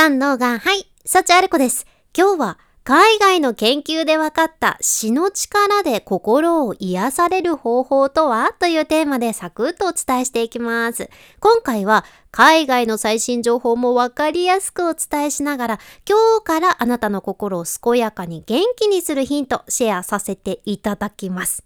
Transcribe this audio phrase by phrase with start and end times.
[0.00, 1.86] さんのが、はい、幸あれ子です。
[2.16, 11.10] 今日は海外の研究で分かった詩の力で心を癒される方法とはというテーマでサクッとお伝えしていきます。
[11.38, 21.62] 今回は海外の最新情報も分かりやすくお伝えしながら今日からあなたの心を健やかに元気にするヒントシェアさせていただきます。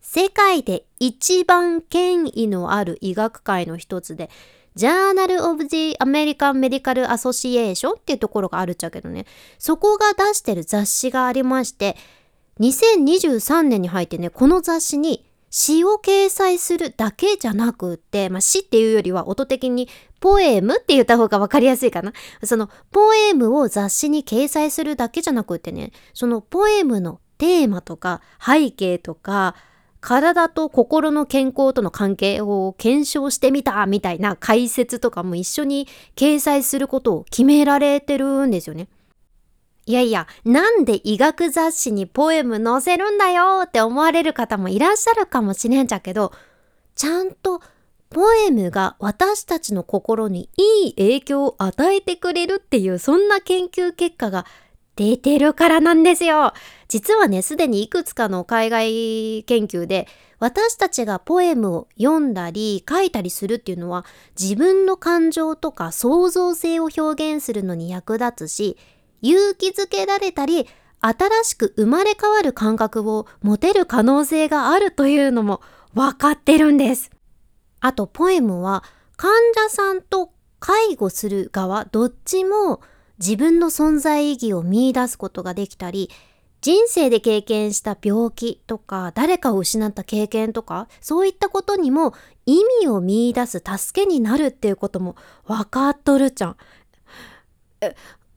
[0.00, 4.30] 世界で一番権威のある医学界の一つで
[4.76, 9.24] ジャーナル・オブ・ジ・アメリカン・メディカル・アソシエーションっていうところがあるっちゃけどね、
[9.58, 11.96] そこが出してる雑誌がありまして、
[12.60, 19.88] 2023年に入ってね、この雑誌に詩を掲載するだけじゃなくって、まあ、詩っていうよりは音的に
[20.20, 22.12] ポエムって言った方が分かりやすいかな。
[22.44, 29.54] そのポエムを雑誌に掲載するだけじゃなくってね、そのポエムのテーマとか背景とか
[30.06, 38.86] 体と心の健康との関係を検証してみたみたいな解説とかも一緒に掲載することを決められてるんですよね。
[39.84, 46.30] いやいや、なんで医学雑誌にポエム載せるんだよって思われる方もいらっしゃるかもしれんじゃけど、
[46.94, 47.60] ちゃんと
[48.08, 54.46] ポエムが私たちの心にいい影響を与えてくれるっていうそんな研究結果が
[54.96, 56.52] 出てるからなんですよ。
[56.88, 64.04] 実はね、すでにいくつかの海外研究で、私たちがポエムを読んだり書いたりするっていうのは、
[64.38, 68.76] 自分の感情とか創造性を表現するのに役立つし、
[69.22, 70.66] 勇気づけられたり、
[71.00, 75.60] 新しく生まれ変わる感覚を持てる可能性があるというのも
[75.94, 77.10] 分かってるんです。
[77.80, 78.82] あと、ポエムは
[79.16, 82.80] 患者さんと介護する側どっちも
[83.18, 86.10] 自分の存在意義を見出すことができたり
[86.60, 96.56] 人生で経験した病気とか誰かを失った経験とかそういったことにも意味を見出す助けになるっていうことも分かっとるじゃん。
[97.80, 97.94] え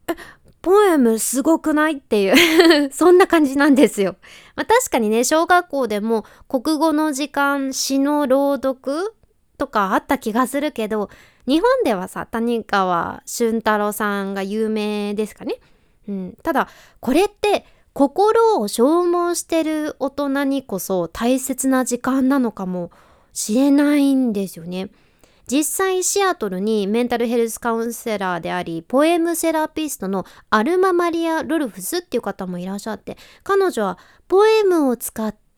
[0.07, 0.15] え
[0.61, 4.17] ポエムすごくないっていう そんな感じなんですよ。
[4.55, 9.15] まあ、確かにね小学校でも国語の時間詩の朗読
[9.57, 11.09] とかあった気がするけど
[11.49, 15.55] 日本ではさ谷川俊太郎さんが有名ですかね。
[16.07, 16.67] うん、ただ
[16.99, 22.91] これって心を消耗してる大人にこそ大切な時間なのかも
[23.33, 24.89] しれないんですよね。
[25.47, 35.48] 実際シアトルにメンタルヘルスカウンセラーでありポエムセラピストのアルマ・マリア・ルルフスっていう方もいらっしゃって彼女はポエムを使ってって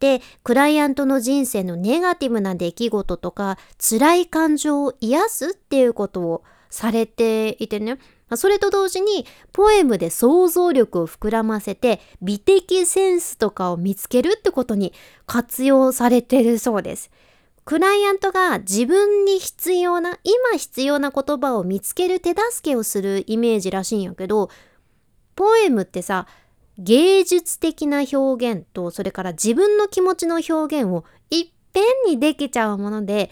[0.43, 7.97] クライアントの人生のネガティブな出来事とか辛い感情を癒すっていうことをされていてね
[8.35, 14.93] それと同時にポエムで想像力を膨らませて美的センスとかを見つけるってことに
[15.25, 17.11] 活用されてるそうです。
[17.63, 24.49] クライアントが自分に必要な今必要な言葉を見つける手助けをするイメージらしいんやけど
[25.35, 26.25] ポエムってさ
[26.77, 33.29] 芸術的な表現とそれから自分の気持ちの表現をいっぺんにできちゃうもので、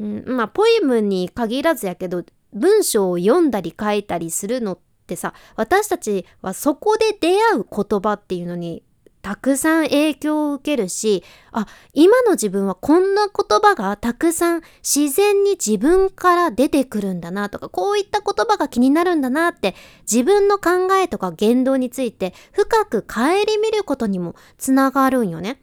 [0.00, 8.82] うん、まあポエムに限らずやけど文章を読んだり書いたりするのってさ私たちはそこで出会う言葉っていうのに
[9.22, 11.22] たくさん影響を受けるし
[11.52, 19.74] あ今の自分はこんな言葉がたくさん自然に自分から出てくるんだなとかこういった言葉が気になるんだなって
[20.10, 23.20] 自分の考えとか言動について深く顧
[23.62, 25.62] みることにもつながるんよね。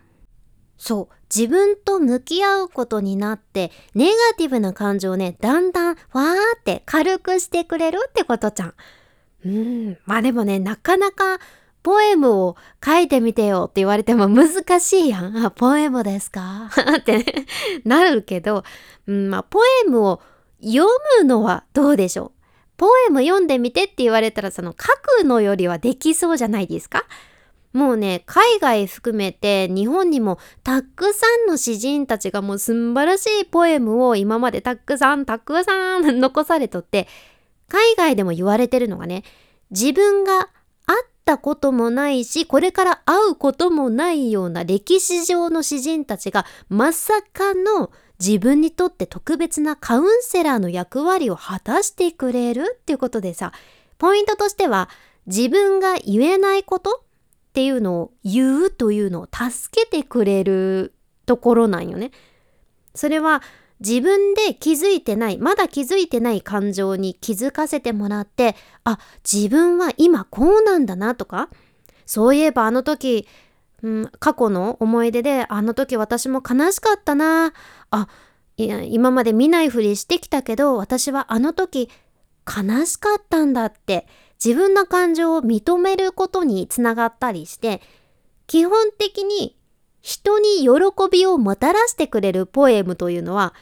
[0.78, 8.74] そう自分と向き合うことになってネガティブな感情をねだんだんわーって軽くしてくれるってことじゃん。
[9.46, 11.40] うんまあでもねなかなか
[11.81, 15.38] ポエムを書いてみてよって言われても難しいやん。
[15.45, 16.69] あ、ポエムですか？
[17.00, 17.45] って
[17.85, 18.63] なるけど、
[19.07, 20.22] うん、まあ、ポエムを
[20.62, 20.85] 読
[21.19, 22.31] むのはどうでしょう？
[22.78, 24.88] ポエム読んでみてって言われたら、その書
[25.22, 27.06] くのよりはできそうじゃないですか？
[27.72, 37.07] もうね、海外含めて日本にもたくさんの詩人たちがもう素晴らしいポエムを今までたくさんたくさん残されとって、
[37.67, 39.23] 海外でも言われてるのがね、
[39.70, 40.49] 自分が
[41.29, 53.52] たこともないし、これから会うこともないような歴史上の詩人たちがまさかの自分にとって特別なカウンセラーの役割を果たしてくれるっていうことでさ、
[53.99, 54.90] ポイントとしては
[55.28, 60.96] 自分が言えないことっていうのを言うというのを助けてくれる
[61.28, 62.09] ところなんよね。
[62.96, 63.43] それは
[63.79, 68.99] 自分で気づいてない、まだ気づいてない感情に気づかせてもらって、あ、
[69.31, 71.49] 自分は今こうなんだなとか、
[72.05, 73.28] そういえばあの時、
[73.81, 77.53] うん、過去の思い出で、あの時私も悲しかったな。
[77.91, 78.08] あ、
[78.58, 81.90] いや今まで見ないふりしてきたけど、私はあの時、
[82.49, 84.08] 悲しかったんだって
[84.43, 87.81] 自分の感情を認めることにつながったりして
[88.47, 89.55] 基本的に
[90.02, 90.70] 人に喜
[91.11, 93.53] びをもたらしてくれるポエムというのは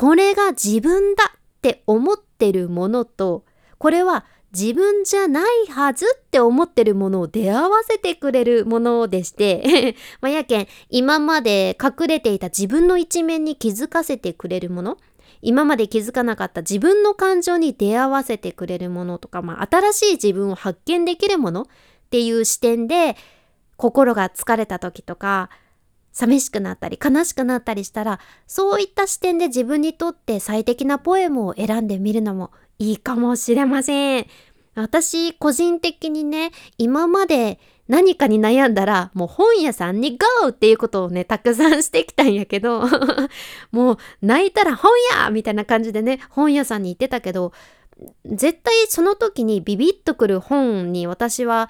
[0.00, 3.44] これが自分だって思ってるものと
[3.76, 14.96] これは自分じゃないはずって思ってるものを出会わせてくれるものでして まあ、やけん今まで隠れていた自分の一面に気づかせてくれるもの
[15.42, 21.66] 今まで気づかなかった自分の感情に出会わせてくれるものとか、まあ、新しい自分を発見できるものっ
[22.08, 23.18] ていう視点で
[23.76, 25.50] 心が疲れた時とか
[26.12, 34.26] 寂しくなったり悲しくなったりしたらそういった視点で自分にとって最適なポエムを選んでみるのもいいかもしれません。
[34.74, 37.58] 私個人的にね今まで
[37.88, 40.48] 何かに悩んだらもう本屋さんに GO!
[40.50, 42.84] っていうことをねたくさんしてきたんやけど
[43.72, 47.52] もう泣いたら本屋みたいな感じでね本屋さんに行ってたけど
[48.24, 51.68] 絶対その時にビビッとくる本に私は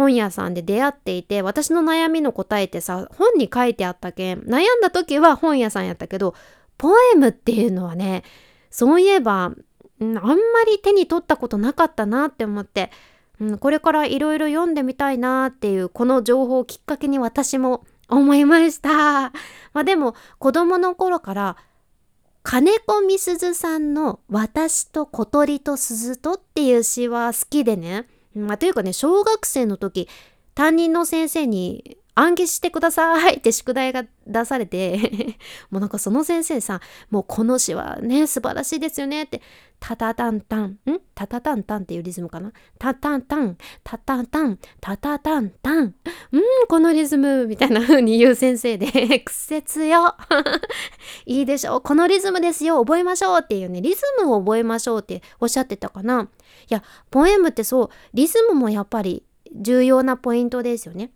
[0.00, 6.34] 本屋さんで出会っていて私の悩みの答えってさ本に書いてあったけん悩んだ時は本屋さんやったけど
[6.78, 8.22] ポエムっていうのはね
[8.70, 10.34] そういえばあんま
[10.66, 12.90] り手に取ったことなかったなって思って、
[13.40, 18.88] うん、これからいろいろ読んでみたいなっていうこの情報をきっかけに私も思いました。
[19.74, 21.56] まあでも子供の頃から
[22.42, 30.08] 金子みすずさんの「私と小鳥と鈴と」っていう詩は好きでね、まあ、というかね小学生の時
[30.54, 35.36] 担任の先生に暗記してくださいって宿題が出されて
[35.70, 36.80] もうなんかその先生さ
[37.10, 39.40] もうこの詩はね素晴らしいですよねって
[39.80, 41.00] タタタンタンん？
[41.14, 42.52] タタタンタンっていうリズムかな？
[42.78, 45.94] タタンタンタタタンタタタンタン
[46.32, 48.86] うんこのリズムみたいな風に言う先生で
[49.24, 50.14] 癖強
[51.24, 51.80] いいでしょう。
[51.80, 52.80] このリズムですよ。
[52.84, 56.28] 覚えましょうっていうねリズムを覚えましょうっておっしゃってたかな。
[56.68, 59.24] いやポエムってそうリズムもやっぱり
[59.54, 61.10] 重要なポイントですよね。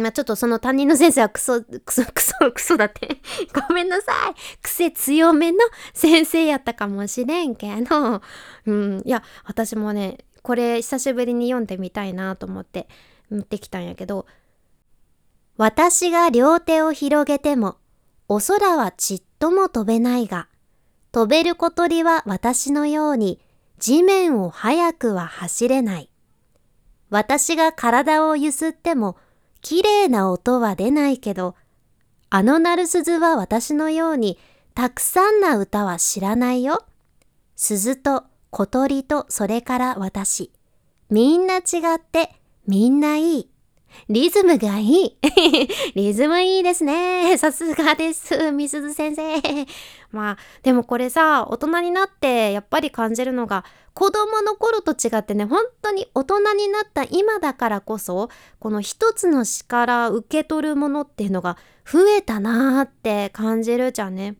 [0.00, 3.18] まあちょっとその担任の先生はクソ、クソ、クソ、クソだって。
[3.68, 4.60] ごめんなさい。
[4.62, 5.58] 癖強めの
[5.92, 8.20] 先生やったかもしれんけど、
[8.66, 12.88] うん、いや、私もね、これ久しぶりに読んでみたいなと思って
[13.30, 14.26] 持ってきたんやけど、
[15.56, 17.76] 私が両手を広げても、
[18.28, 20.48] お空はちっとも飛べないが、
[21.12, 23.40] 飛べる小鳥は私のように
[23.78, 26.10] 地面を速くは走れない。
[27.10, 29.16] 私が体をゆすっても
[29.64, 31.56] 綺麗な音は出ないけど、
[32.28, 34.38] あの鳴る鈴は私のように
[34.74, 36.84] たくさんな歌は知らないよ。
[37.56, 40.52] 鈴と小鳥とそれから私。
[41.08, 42.34] みんな違って
[42.66, 43.50] みんないい。
[44.08, 45.16] リズムがいい。
[45.94, 47.36] リズムいいですね。
[47.38, 48.52] さすがです。
[48.52, 49.40] みすず先生。
[50.12, 53.64] まあ、でもこれさ、大人になってやっぱり感じるのが、
[53.94, 64.36] 子供の頃と違ってね、本当に大人になった今だからこそ、この一つの詩から受け取るものっていうのが増えたなーって感じるじゃんね。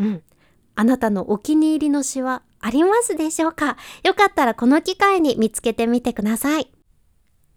[0.00, 0.22] うん。
[0.74, 3.76] あなたのお気に入りの詩はありますでしょうか？
[4.04, 6.71] よかったらこの機会に見つけてみてください。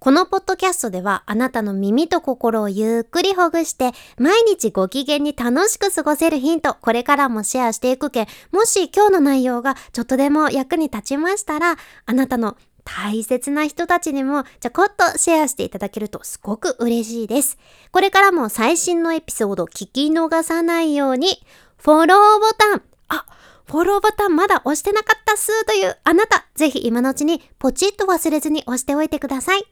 [0.06, 17.58] このポッドキャストではあなたの耳と心をゆっくりほぐして毎日ご機嫌に楽しく過ごせるヒントこれからもシェアしていくけもし今日の内容がちょっとでも役に立ちましたらあなたの大切な人たちにもちょこっとシェアしていただけるとすごく嬉しいです。
[17.92, 21.44] これからも最新のエピソード聞き逃さないように
[21.78, 23.26] フォローボタンあ
[23.66, 29.66] フォローボタンまだ押してなかったっすというあなた、ぜひ今のうちにポチッと忘れずに押しておいてください。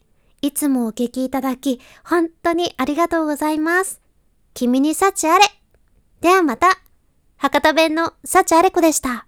[0.43, 4.01] いつもお聞きいただき、本当にありがとうございます。
[4.53, 5.45] 君に幸あれ。
[6.19, 6.67] ではまた。
[7.37, 9.25] 博多弁の幸あれ子でした。